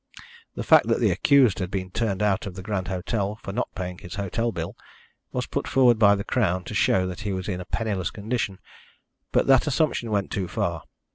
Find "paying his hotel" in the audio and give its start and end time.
3.75-4.51